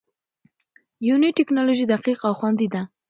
[1.07, 2.81] یوني ټېکنالوژي دقیق او خوندي ده.